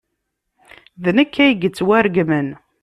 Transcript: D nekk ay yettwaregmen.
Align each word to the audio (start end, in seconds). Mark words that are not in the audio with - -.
D 1.03 1.05
nekk 1.17 1.35
ay 1.43 1.53
yettwaregmen. 1.61 2.47